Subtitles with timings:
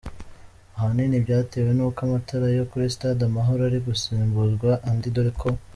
[0.75, 5.49] ahanini byatewe nuko amatara yo kuri Stade Amahoro ari gusimbuzwa andi dore ko.